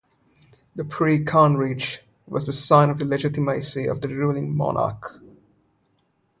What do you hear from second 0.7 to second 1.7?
The "Preah Khan